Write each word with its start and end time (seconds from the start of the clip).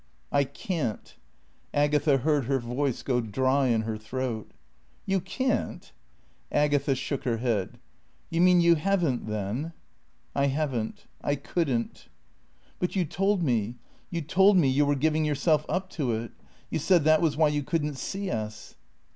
"I 0.31 0.45
can't." 0.45 1.15
Agatha 1.75 2.17
heard 2.17 2.45
her 2.45 2.57
voice 2.57 3.03
go 3.03 3.21
dry 3.21 3.67
in 3.67 3.81
her 3.81 3.99
throat. 3.99 4.49
"You 5.05 5.19
can't?" 5.21 5.91
Agatha 6.51 6.95
shook 6.95 7.23
her 7.23 7.37
head. 7.37 7.77
"You 8.31 8.41
mean 8.41 8.61
you 8.61 8.73
haven't, 8.73 9.27
then?" 9.27 9.73
"I 10.33 10.47
haven't. 10.47 11.05
I 11.23 11.35
couldn't." 11.35 12.07
"But 12.79 12.95
you 12.95 13.05
told 13.05 13.43
me 13.43 13.75
you 14.09 14.21
told 14.23 14.57
me 14.57 14.69
you 14.69 14.87
were 14.87 14.95
giving 14.95 15.23
yourself 15.23 15.67
up 15.69 15.87
to 15.91 16.13
it. 16.13 16.31
You 16.71 16.79
said 16.79 17.03
that 17.03 17.21
was 17.21 17.37
why 17.37 17.49
you 17.49 17.61
couldn't 17.61 17.99
see 17.99 18.31
us." 18.31 18.75